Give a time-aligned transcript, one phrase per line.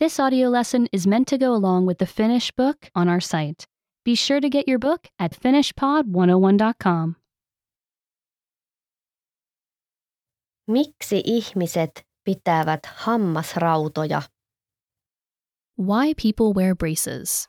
[0.00, 3.66] This audio lesson is meant to go along with the Finnish book on our site.
[4.02, 7.16] Be sure to get your book at finishpod101.com.
[10.66, 14.22] Miksi ihmiset pitävät hammasrautoja?
[15.76, 17.48] Why people wear braces.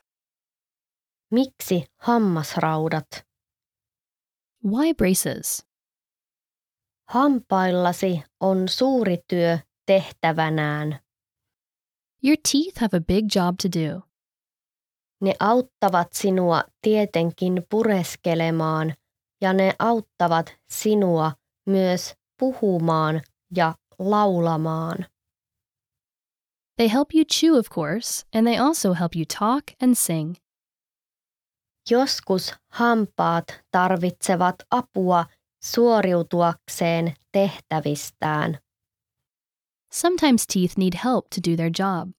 [1.32, 3.26] Miksi hammasraudat?
[4.64, 5.66] Why braces?
[7.10, 11.00] Hampaillasi on suuri työ tehtävänään.
[12.24, 14.02] Your teeth have a big job to do.
[15.22, 18.94] Ne auttavat sinua tietenkin pureskelemaan
[19.42, 21.32] ja ne auttavat sinua
[21.66, 23.22] myös puhumaan
[23.56, 25.06] ja laulamaan.
[26.78, 30.36] They help you chew, of course, and they also help you talk and sing.
[31.90, 35.26] Joskus hampaat tarvitsevat apua
[35.64, 38.58] suoriutuakseen tehtävistään.
[39.94, 42.12] Sometimes teeth need help to do their job.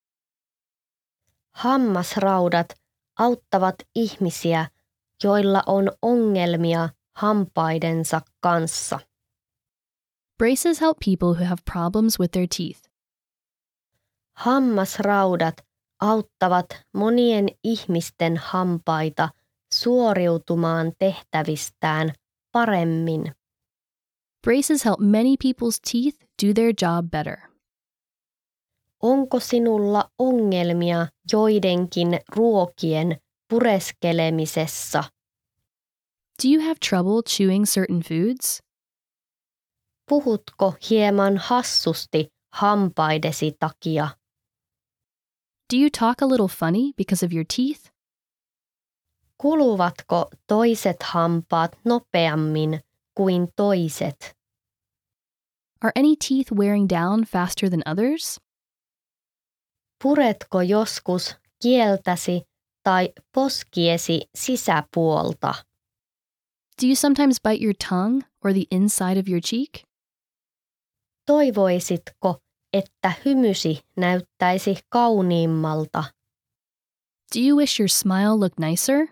[1.52, 2.74] Hammasraudat
[3.18, 4.66] auttavat ihmisiä,
[5.24, 8.98] joilla on ongelmia hampaidensa kanssa.
[10.38, 12.88] Braces help people who have problems with their teeth.
[14.34, 15.56] Hammasraudat
[16.02, 19.28] auttavat monien ihmisten hampaita
[19.72, 22.12] suoriutumaan tehtävistään
[22.52, 23.34] paremmin.
[24.42, 27.51] Braces help many people's teeth do their job better.
[29.02, 33.16] Onko sinulla ongelmia joidenkin ruokien
[33.48, 35.04] pureskelemisessa?
[36.42, 38.62] Do you have trouble chewing certain foods?
[40.10, 44.08] Puhutko hieman hassusti hampaidesi takia?
[45.72, 47.90] Do you talk a little funny because of your teeth?
[49.42, 52.80] Kuluvatko toiset hampaat nopeammin
[53.14, 54.34] kuin toiset?
[55.82, 58.38] Are any teeth wearing down faster than others?
[60.02, 62.42] Puretko joskus kieltäsi
[62.82, 65.54] tai poskiesi sisäpuolta?
[66.82, 69.84] Do you sometimes bite your tongue or the inside of your cheek?
[71.26, 72.40] Toivoisitko,
[72.72, 76.04] että hymysi näyttäisi kauniimmalta?
[77.34, 79.06] Do you wish your smile looked nicer?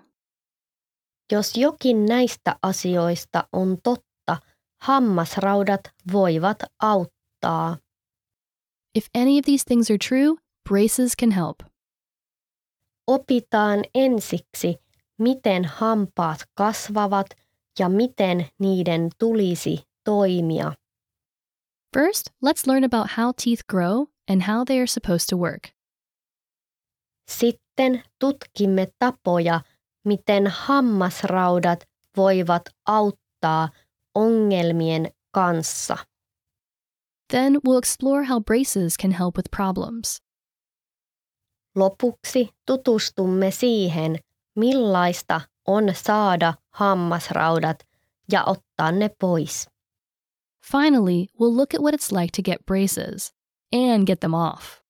[1.32, 4.37] Jos jokin näistä asioista on totta,
[4.82, 5.81] hammasraudat
[6.12, 7.76] voivat auttaa.
[8.94, 10.37] If any of these things are true,
[10.69, 11.62] braces can help.
[13.06, 14.76] Opitaan ensiksi,
[15.19, 17.26] miten hampaat kasvavat
[17.78, 20.72] ja miten niiden tulisi toimia.
[21.93, 25.72] First, let's learn about how teeth grow and how they are supposed to work.
[27.31, 29.60] Sitten tutkimme tapoja,
[30.04, 31.84] miten hammasraudat
[32.16, 33.69] voivat auttaa
[34.15, 35.97] ongelmien kanssa.
[37.28, 40.20] Then we'll explore how braces can help with problems.
[41.76, 44.19] Lopuksi tutustumme siihen,
[44.56, 47.86] millaista on saada hammasraudat
[48.32, 49.69] ja ottaa ne pois.
[50.72, 53.34] Finally, we'll look at what it's like to get braces
[53.72, 54.81] and get them off.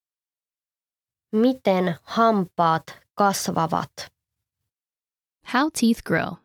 [1.33, 2.83] Miten hampaat
[3.15, 4.13] kasvavat?
[5.55, 6.37] How teeth grow.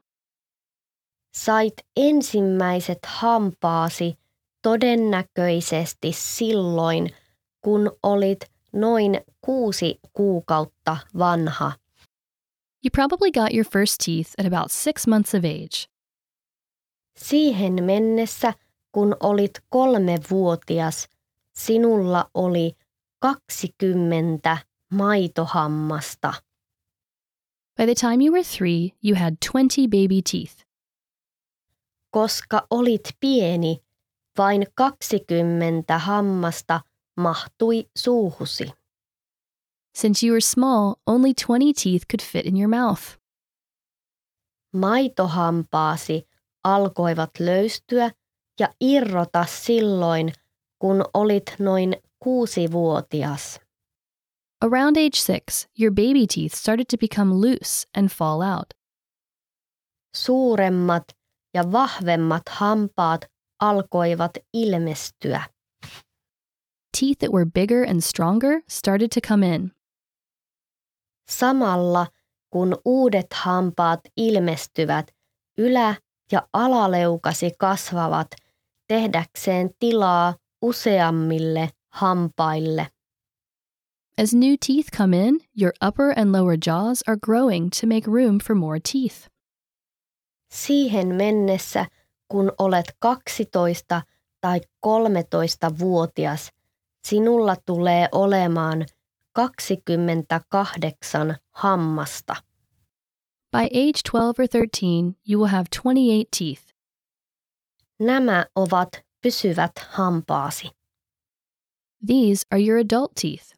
[1.35, 4.17] Sait ensimmäiset hampaasi
[4.61, 7.09] todennäköisesti silloin,
[7.61, 11.71] kun olit noin kuusi kuukautta vanha.
[12.83, 15.87] You probably got your first teeth at about six months of age.
[17.17, 18.53] Siihen mennessä,
[18.91, 21.07] kun olit kolmevuotias,
[21.53, 22.75] sinulla oli
[23.19, 24.57] 20
[24.91, 26.33] maitohammasta.
[27.77, 30.65] By the time you were three, you had 20 baby teeth.
[32.11, 33.77] Koska olit pieni,
[34.37, 36.81] vain 20 hammasta
[37.17, 38.71] mahtui suuhusi.
[39.95, 43.17] Since you were small, only 20 teeth could fit in your mouth.
[44.73, 46.27] Maitohampaasi
[46.63, 48.11] alkoivat löystyä
[48.59, 50.33] ja irrota silloin,
[50.79, 53.59] kun olit noin kuusivuotias.
[54.61, 58.73] Around age six, your baby teeth started to become loose and fall out.
[60.15, 61.03] Suuremmat
[61.53, 63.25] ja vahvemmat hampaat
[63.59, 65.43] alkoivat ilmestyä.
[66.99, 69.71] Teeth that were bigger and stronger started to come in.
[71.29, 72.07] Samalla
[72.49, 75.11] kun uudet hampaat ilmestyvät,
[75.57, 75.95] ylä-
[76.31, 78.27] ja alaleukasi kasvavat
[78.87, 82.87] tehdäkseen tilaa useammille hampaille.
[84.21, 88.39] As new teeth come in, your upper and lower jaws are growing to make room
[88.39, 89.27] for more teeth.
[90.53, 91.85] Siihen mennessä,
[92.27, 94.01] kun olet 12
[94.41, 96.49] tai 13-vuotias,
[97.05, 98.85] sinulla tulee olemaan
[99.33, 102.35] 28 hammasta.
[103.51, 106.63] By age 12 or 13, you will have 28 teeth.
[107.99, 108.89] Nämä ovat
[109.21, 110.69] pysyvät hampaasi.
[112.07, 113.53] These are your adult teeth.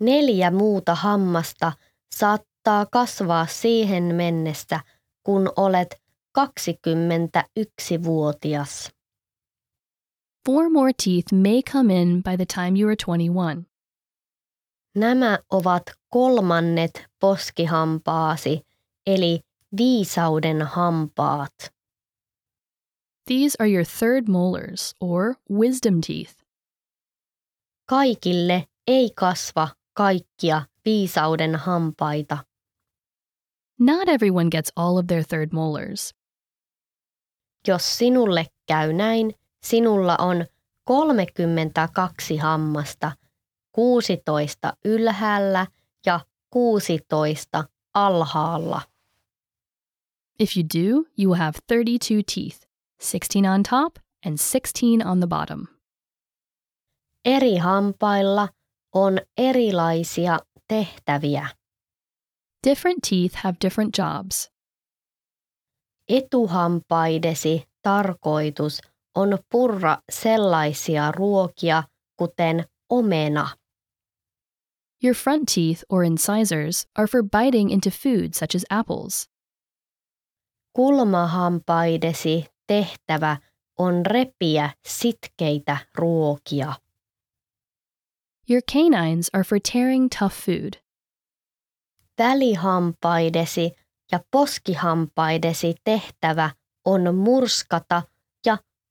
[0.00, 1.72] Neljä muuta hammasta
[2.14, 4.80] saattaa kasvaa siihen mennessä,
[5.22, 6.02] kun olet
[6.38, 8.99] 21-vuotias.
[10.44, 13.66] Four more teeth may come in by the time you are 21.
[14.94, 18.60] Nämä ovat kolmannet poskihampaasi,
[19.06, 19.40] eli
[19.76, 21.72] viisauden hampaat.
[23.26, 26.34] These are your third molars, or wisdom teeth.
[27.86, 32.38] Kaikille ei kasva kaikkia viisauden hampaita.
[33.78, 36.14] Not everyone gets all of their third molars.
[37.68, 40.46] Jos sinulle käy näin, sinulla on
[40.84, 43.12] 32 hammasta,
[43.72, 45.66] 16 ylhäällä
[46.06, 46.20] ja
[46.50, 47.64] 16
[47.94, 48.80] alhaalla.
[50.38, 52.66] If you do, you will have 32 teeth,
[52.98, 53.96] 16 on top
[54.26, 55.66] and 16 on the bottom.
[57.24, 58.48] Eri hampailla
[58.94, 61.48] on erilaisia tehtäviä.
[62.68, 64.50] Different teeth have different jobs.
[66.08, 68.80] Etuhampaidesi tarkoitus
[69.20, 71.82] on purra sellaisia ruokia,
[72.16, 73.48] kuten omena.
[75.04, 79.28] Your front teeth, or incisors, are for biting into food such as apples.
[80.72, 83.36] Kulmahampaidesi tehtävä
[83.78, 86.74] on repiä sitkeitä ruokia.
[88.50, 90.72] Your canines are for tearing tough food.
[92.18, 93.72] Välihampaidesi
[94.12, 96.50] ja poskihampaidesi tehtävä
[96.84, 98.02] on murskata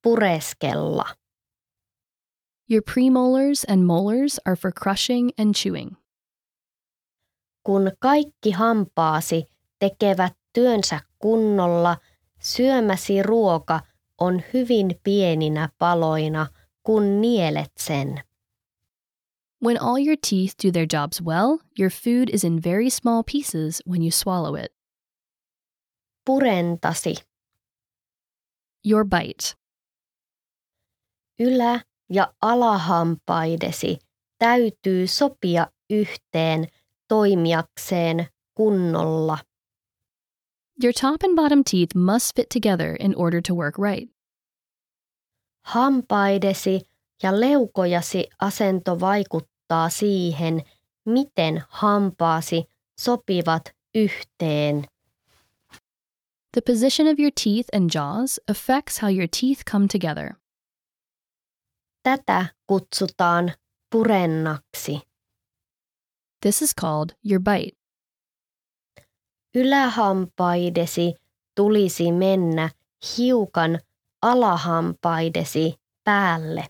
[0.07, 1.15] pureskella.
[2.67, 5.97] Your premolars and molars are for crushing and chewing.
[7.63, 9.45] Kun kaikki hampaasi
[9.79, 11.97] tekevät työnsä kunnolla,
[12.39, 13.79] syömäsi ruoka
[14.17, 16.47] on hyvin pieninä paloina,
[16.83, 18.23] kun nielet sen.
[19.63, 23.81] When all your teeth do their jobs well, your food is in very small pieces
[23.85, 24.71] when you swallow it.
[26.29, 27.15] Purentasi.
[28.85, 29.58] Your bite.
[31.39, 33.97] Ylä- ja alahampaidesi
[34.37, 36.67] täytyy sopia yhteen
[37.07, 39.37] toimijakseen kunnolla.
[40.83, 44.09] Your top and bottom teeth must fit together in order to work right.
[45.65, 46.81] Hampaidesi
[47.23, 50.61] ja leukojasi asento vaikuttaa siihen,
[51.05, 52.63] miten hampaasi
[52.99, 53.63] sopivat
[53.95, 54.85] yhteen.
[56.51, 60.35] The position of your teeth and jaws affects how your teeth come together.
[62.03, 63.51] Tätä kutsutaan
[63.91, 65.01] purennaksi.
[66.41, 67.77] This is called your bite.
[69.55, 71.15] Ylähampaidesi
[71.55, 72.69] tulisi mennä
[73.17, 73.79] hiukan
[74.21, 76.67] alahampaidesi päälle.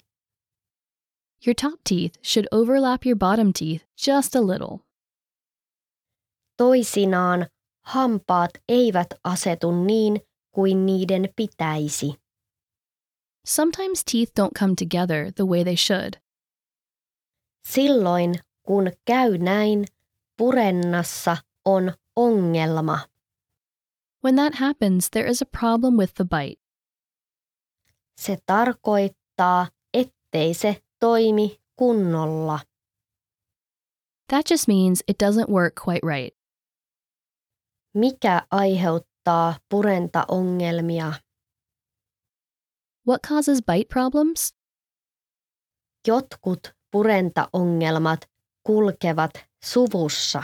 [1.48, 4.78] Your top teeth should overlap your bottom teeth just a little.
[6.58, 7.48] Toisinaan
[7.82, 10.22] hampaat eivät asetu niin
[10.52, 12.14] kuin niiden pitäisi.
[13.50, 16.20] Sometimes teeth don't come together the way they should.
[17.66, 18.36] Silloin
[18.68, 19.86] kun käy näin,
[20.38, 23.00] purennassa on ongelma.
[24.22, 26.62] When that happens, there is a problem with the bite.
[28.18, 32.60] Se tarkoittaa, ettei se toimi kunnolla.
[34.28, 36.36] That just means it doesn't work quite right.
[37.94, 41.14] Mikä aiheuttaa purentaongelmia?
[43.10, 44.54] What causes bite problems?
[46.08, 48.30] Jotkut purentaongelmat
[48.64, 49.32] kulkevat
[49.64, 50.44] suvussa.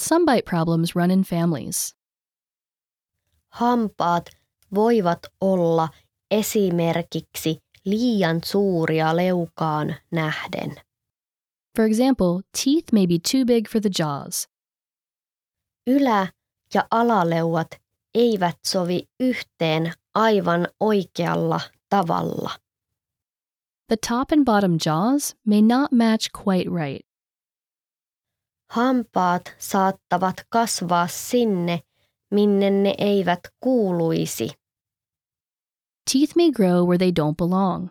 [0.00, 1.96] Some bite problems run in families.
[3.48, 4.26] Hampaat
[4.74, 5.88] voivat olla
[6.30, 10.80] esimerkiksi liian suuria leukaan nähden.
[11.76, 14.48] For example, teeth may be too big for the jaws.
[15.90, 16.32] Ylä-
[16.74, 17.83] ja alaleuat
[18.14, 22.50] eivät sovi yhteen aivan oikealla tavalla.
[23.88, 27.06] The top and bottom jaws may not match quite right.
[28.70, 31.80] Hampaat saattavat kasvaa sinne,
[32.30, 34.48] minne ne eivät kuuluisi.
[36.12, 37.88] Teeth may grow where they don't belong.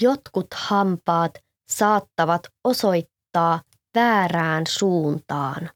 [0.00, 1.34] Jotkut hampaat
[1.68, 3.62] saattavat osoittaa
[3.94, 5.70] väärään suuntaan.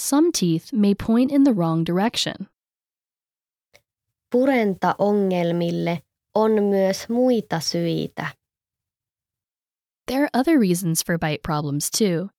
[0.00, 2.48] Some teeth may point in the wrong direction.
[4.30, 6.02] Purentaongelmille
[6.34, 8.26] on myös muita syitä.
[10.06, 12.30] There are other reasons for bite problems too.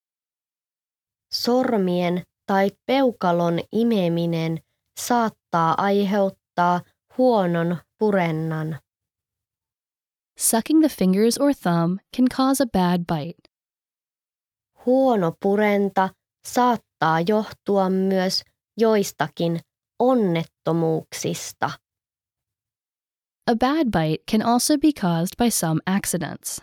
[1.32, 4.58] Sormien tai peukalon imeminen
[5.00, 6.82] saattaa aiheuttaa
[7.18, 8.80] huonon purennan.
[10.38, 13.50] Sucking the fingers or thumb can cause a bad bite.
[14.86, 16.10] Huono purenta
[16.46, 16.91] saattaa
[17.28, 18.44] johtua myös
[18.78, 19.60] joistakin
[20.00, 21.72] onnettomuuksista.
[23.52, 26.62] A bad bite can also be caused by some accidents.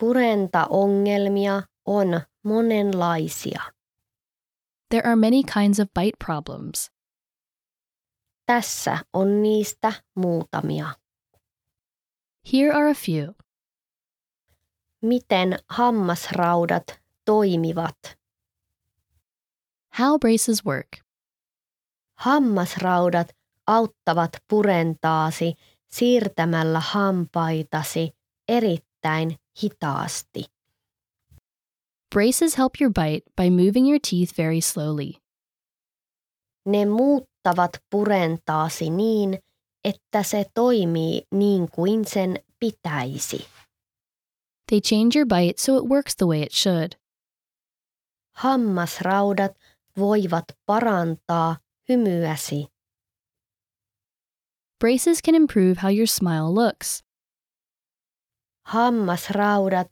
[0.00, 3.62] Purentaongelmia on monenlaisia.
[4.90, 6.90] There are many kinds of bite problems.
[8.46, 10.86] Tässä on niistä muutamia.
[12.52, 13.34] Here are a few.
[15.02, 18.21] Miten hammasraudat toimivat?
[19.98, 20.88] How braces work.
[22.18, 23.28] Hammasraudat
[23.66, 25.54] auttavat purentaasi
[25.92, 28.10] siirtämällä hampaitasi
[28.48, 30.44] erittäin hitaasti.
[32.14, 35.12] Braces help your bite by moving your teeth very slowly.
[36.66, 39.38] Ne muuttavat purentaasi niin,
[39.84, 43.46] että se toimii niin kuin sen pitäisi.
[44.68, 46.92] They change your bite so it works the way it should.
[48.36, 49.52] Hammasraudat
[49.98, 51.56] voivat parantaa
[51.88, 52.66] hymyäsi.
[54.80, 57.04] Braces can improve how your smile looks.
[58.66, 59.86] Hammasraudat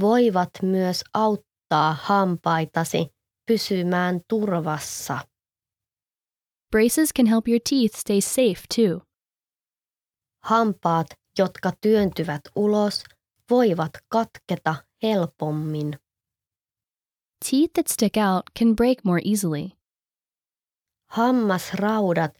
[0.00, 3.08] voivat myös auttaa hampaitasi
[3.46, 5.18] pysymään turvassa.
[6.70, 9.00] Braces can help your teeth stay safe too.
[10.44, 11.06] Hampaat,
[11.38, 13.04] jotka työntyvät ulos,
[13.50, 15.98] voivat katketa helpommin.
[17.44, 19.70] Teeth that stick out can break more easily.
[21.10, 22.30] Hammasraudat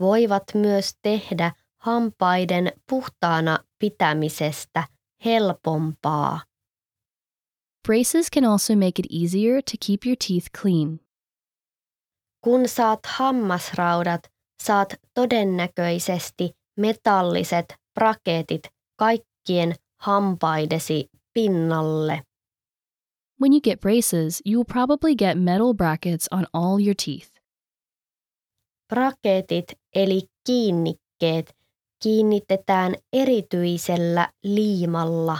[0.00, 4.84] voivat myös tehdä hampaiden puhtaana pitämisestä
[5.24, 6.40] helpompaa.
[7.88, 11.00] Braces can also make it easier to keep your teeth clean.
[12.40, 14.30] Kun saat hammasraudat,
[14.62, 18.62] saat todennäköisesti metalliset braketit
[18.96, 22.22] kaikkien hampaidesi pinnalle.
[23.42, 27.30] When you get braces, you will probably get metal brackets on all your teeth.
[28.88, 31.56] Braketit eli kiinnikkeet
[32.02, 35.38] kiinnitetään erityisellä liimalla.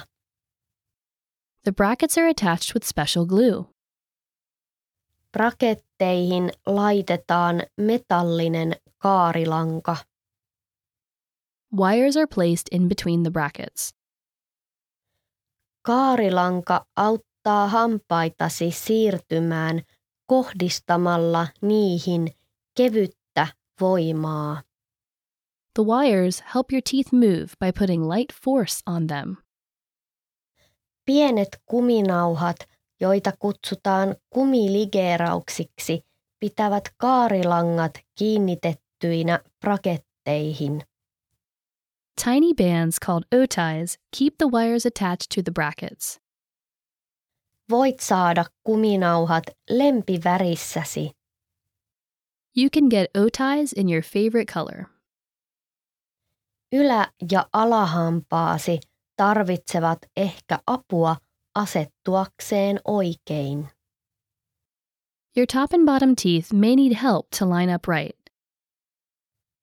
[1.64, 3.64] The brackets are attached with special glue.
[5.32, 9.96] Braketteihin laitetaan metallinen kaarilanka.
[11.76, 13.94] Wires are placed in between the brackets.
[15.86, 19.82] Kaarilanka auttaa hampaitasi siirtymään
[20.26, 22.28] kohdistamalla niihin
[22.76, 23.46] kevyttä
[23.80, 24.62] voimaa.
[25.74, 29.36] The wires help your teeth move by putting light force on them.
[31.04, 32.56] Pienet kuminauhat,
[33.00, 36.00] joita kutsutaan kumiligeerauksiksi,
[36.40, 40.82] pitävät kaarilangat kiinnitettyinä braketteihin.
[42.24, 46.21] Tiny bands called O-ties keep the wires attached to the brackets.
[47.72, 51.10] Voit saada kuminauhat lempivärissäsi.
[52.56, 54.84] You can get O-ties in your favorite color.
[56.74, 58.80] Ylä- ja alahampaasi
[59.16, 61.16] tarvitsevat ehkä apua
[61.54, 63.68] asettuakseen oikein.
[65.36, 68.22] Your top and bottom teeth may need help to line up right.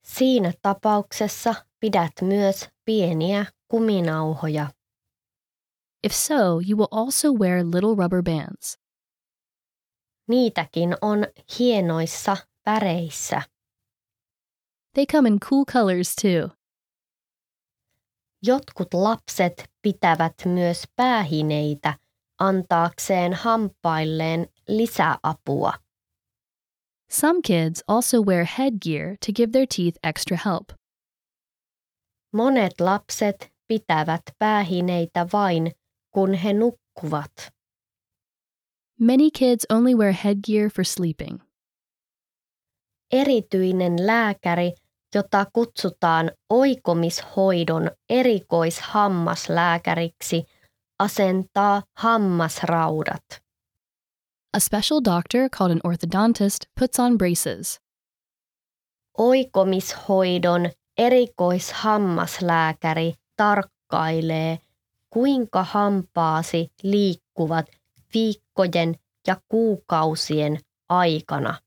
[0.06, 4.79] Siinä tapauksessa pidät myös pieniä kuminauhoja.
[6.04, 8.78] If so, you will also wear little rubber bands.
[10.28, 11.26] Niitäkin on
[11.60, 13.42] hienoissa väreissä.
[14.94, 16.50] They come in cool colors too.
[18.44, 21.94] Jotkut lapset pitävät myös päähineitä
[22.40, 25.74] antaakseen hampailleen lisäapua.
[27.12, 30.70] Some kids also wear headgear to give their teeth extra help.
[32.34, 35.72] Monet lapset pitävät päähineitä vain,
[36.12, 37.52] kun he nukkuvat.
[39.00, 41.42] Many kids only wear headgear for sleeping.
[43.12, 44.74] Erityinen lääkäri,
[45.16, 50.44] jota kutsutaan oikomishoidon erikoishammaslääkäriksi,
[51.00, 53.24] asentaa hammasraudat.
[54.58, 57.80] A special doctor called an orthodontist puts on braces.
[59.18, 64.58] Oikomishoidon erikoishammaslääkäri tarkkailee,
[65.10, 67.66] kuinka hampaasi liikkuvat
[68.14, 68.96] viikkojen
[69.28, 71.60] ja kuukausien aikana.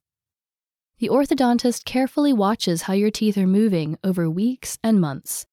[0.99, 5.47] The orthodontist carefully watches how your teeth are moving over weeks and months.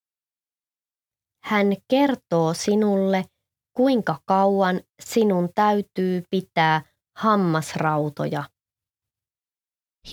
[1.44, 3.26] Hän kertoo sinulle,
[3.74, 6.82] kuinka kauan sinun täytyy pitää
[7.16, 8.44] hammasrautoja.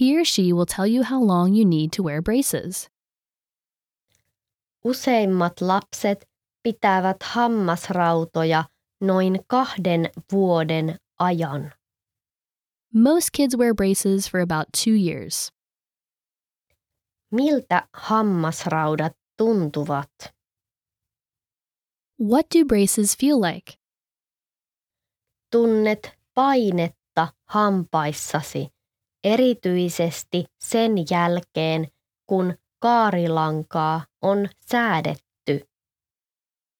[0.00, 2.90] He or she will tell you how long you need to wear braces.
[4.84, 6.28] Useimmat lapset
[6.66, 8.64] pitävät hammasrautoja
[9.00, 11.72] noin kahden vuoden ajan.
[12.94, 15.52] Most kids wear braces for about two years.
[17.30, 20.10] Miltä hammasraudat tuntuvat?
[22.20, 23.72] What do braces feel like?
[25.52, 28.68] Tunnet painetta hampaissasi,
[29.24, 31.88] erityisesti sen jälkeen,
[32.26, 35.25] kun kaarilankaa on säädetty.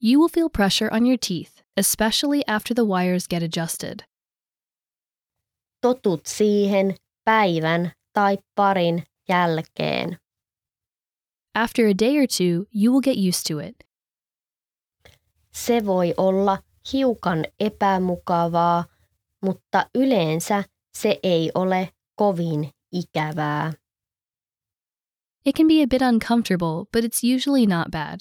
[0.00, 4.04] You will feel pressure on your teeth, especially after the wires get adjusted.
[5.80, 10.18] Totut siihen päivän tai parin jälkeen.
[11.54, 13.84] After a day or two, you will get used to it.
[15.52, 16.58] Se voi olla
[16.92, 18.84] hiukan epämukavaa,
[19.42, 20.64] mutta yleensä
[20.98, 23.72] se ei ole kovin ikävää.
[25.44, 28.20] It can be a bit uncomfortable, but it's usually not bad.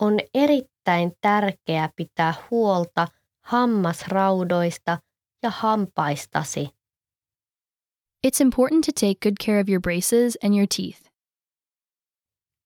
[0.00, 3.08] On erittäin tärkeää pitää huolta
[3.44, 4.98] hammasraudoista
[5.42, 6.68] ja hampaistasi.
[8.26, 11.10] It's important to take good care of your braces and your teeth.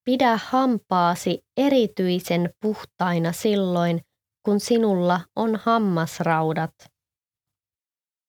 [0.05, 4.01] Pidä hampaasi erityisen puhtaina silloin,
[4.43, 6.75] kun sinulla on hammasraudat.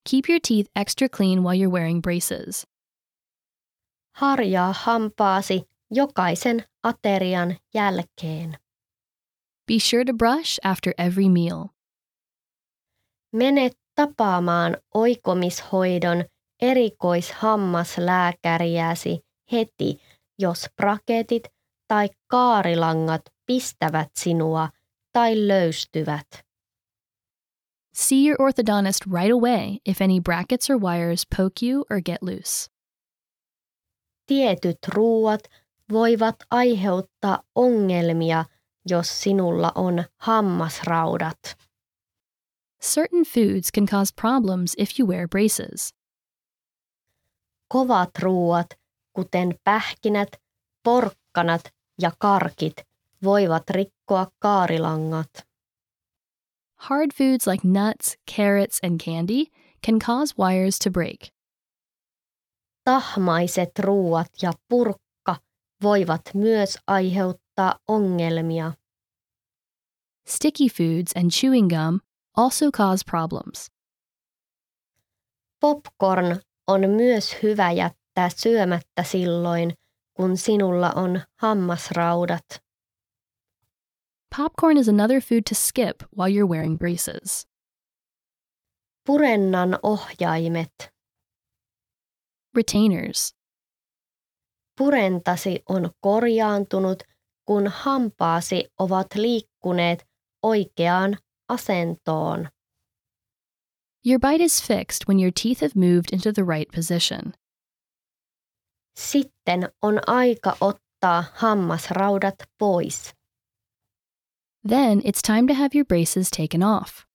[0.09, 2.67] Keep your teeth extra clean while you're wearing braces.
[4.15, 8.57] Harjaa hampaasi jokaisen aterian jälkeen.
[9.69, 11.69] Be sure to brush after every meal.
[13.33, 16.25] Mene tapaamaan oikomishoidon
[16.61, 19.19] erikoishammaslääkäriäsi
[19.51, 19.97] heti,
[20.39, 21.43] jos braketit
[21.88, 24.69] tai kaarilangat pistävät sinua
[25.13, 26.27] tai löystyvät.
[27.93, 32.69] See your orthodontist right away if any brackets or wires poke you or get loose.
[34.25, 35.41] Tietyt ruuat
[35.91, 38.45] voivat aiheuttaa ongelmia,
[38.89, 41.58] jos sinulla on hammasraudat.
[42.82, 45.93] Certain foods can cause problems if you wear braces.
[47.67, 48.67] Kovat ruuat,
[49.13, 50.41] kuten pähkinät,
[50.84, 51.62] porkkanat
[52.02, 52.75] ja karkit,
[53.23, 55.30] voivat rikkoa kaarilangat.
[56.75, 59.45] Hard foods like nuts, carrots, and candy
[59.86, 61.32] can cause wires to break.
[62.84, 65.36] Tahmaiset ruuat ja purkka
[65.84, 68.73] voivat myös aiheuttaa ongelmia.
[70.29, 72.01] Sticky foods and chewing gum
[72.37, 73.67] also cause problems.
[75.59, 79.73] Popcorn on myös hyvä jättää syömättä silloin,
[80.13, 82.45] kun sinulla on hammasraudat.
[84.37, 87.47] Popcorn is another food to skip while you're wearing braces.
[89.05, 90.93] Purennan ohjaimet.
[92.55, 93.35] Retainers.
[94.77, 97.03] Purentasi on korjaantunut,
[97.45, 100.09] kun hampaasi ovat liikkuneet
[100.43, 101.17] oikeaan
[101.49, 102.49] asentoon.
[104.06, 107.34] Your bite is fixed when your teeth have moved into the right position.
[108.97, 113.13] Sitten on aika ottaa hammasraudat pois.
[114.69, 117.06] Then it's time to have your braces taken off.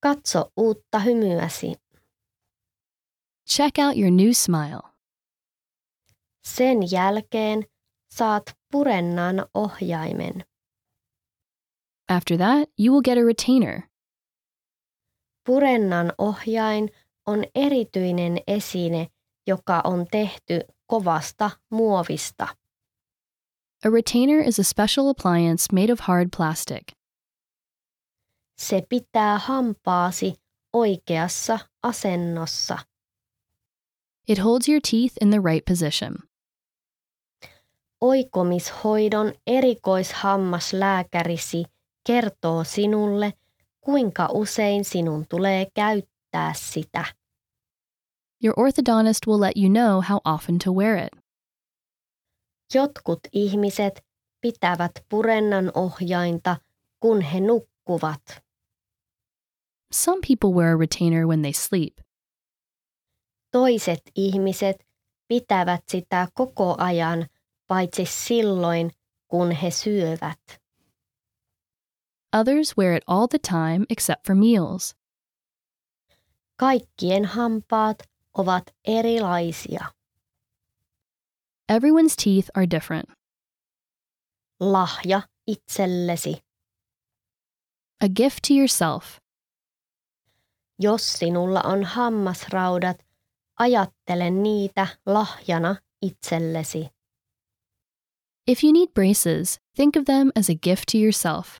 [0.00, 1.74] Katso uutta hymyäsi.
[3.46, 4.80] Check out your new smile.
[6.44, 7.64] Sen jälkeen
[8.10, 10.44] saat purennan ohjaimen.
[12.08, 13.82] After that, you will get a retainer.
[15.44, 16.88] Purennan ohjain
[17.26, 19.08] on erityinen esine,
[19.46, 22.48] joka on tehty kovasta muovista.
[23.84, 26.82] A retainer is a special appliance made of hard plastic.
[28.58, 30.34] Se pitää hampaasi
[30.72, 32.78] oikeassa asennossa.
[34.28, 36.16] It holds your teeth in the right position.
[38.00, 41.64] Oikomishoidon erikoishammaslääkärisi
[42.06, 43.32] kertoo sinulle,
[43.80, 47.04] kuinka usein sinun tulee käyttää sitä.
[48.44, 51.24] Your orthodontist will let you know how often to wear it.
[52.74, 54.04] Jotkut ihmiset
[54.40, 56.56] pitävät purennan ohjainta,
[57.00, 58.22] kun he nukkuvat.
[59.92, 61.98] Some people wear a retainer when they sleep.
[63.52, 64.86] Toiset ihmiset
[65.28, 67.26] pitävät sitä koko ajan,
[67.66, 68.90] paitsi silloin,
[69.28, 70.60] kun he syövät.
[72.32, 74.94] Others wear it all the time except for meals.
[76.60, 78.02] Kaikkien hampaat
[78.34, 79.92] ovat erilaisia.
[81.68, 83.08] Everyone's teeth are different.
[84.60, 86.42] Lahja itsellesi.
[88.00, 89.20] A gift to yourself.
[90.78, 93.02] Jos sinulla on hammasraudat,
[93.58, 96.88] ajattele niitä lahjana itsellesi.
[98.46, 101.58] If you need braces, think of them as a gift to yourself.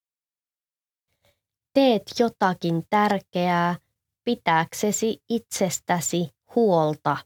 [1.79, 3.77] Teet jotakin tärkeää
[4.25, 7.17] pitääksesi itsestäsi huolta.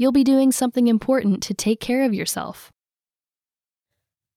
[0.00, 2.70] You'll be doing something important to take care of yourself.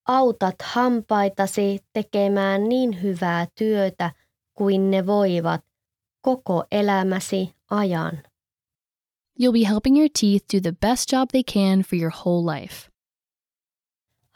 [0.07, 4.11] Autat hampaitasi tekemään niin hyvää työtä
[4.53, 5.61] kuin ne voivat
[6.21, 8.23] koko elämäsi ajan.
[9.41, 12.90] You'll be helping your teeth do the best job they can for your whole life.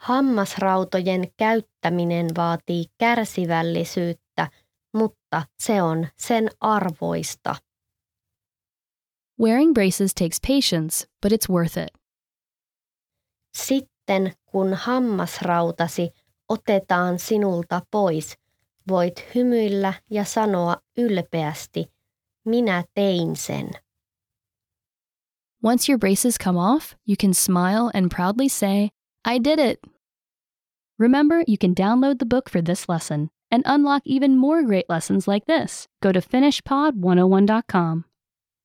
[0.00, 4.50] Hammasrautojen käyttäminen vaatii kärsivällisyyttä,
[4.94, 7.56] mutta se on sen arvoista.
[9.40, 11.88] Wearing braces takes patience, but it's worth it.
[13.56, 16.10] Sitten kun hammasrautasi
[16.48, 18.38] otetaan sinulta pois,
[18.88, 21.86] voit hymyillä ja sanoa ylpeästi,
[22.44, 23.70] minä tein sen.
[25.64, 28.88] Once your braces come off, you can smile and proudly say,
[29.28, 29.84] I did it.
[31.00, 35.26] Remember, you can download the book for this lesson and unlock even more great lessons
[35.26, 35.88] like this.
[36.00, 38.04] Go to finishpod101.com.